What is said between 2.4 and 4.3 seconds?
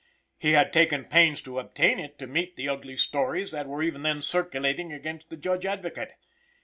the ugly stories that were even then